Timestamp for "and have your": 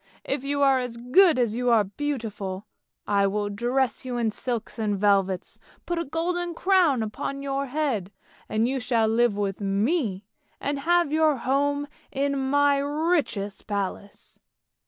10.59-11.35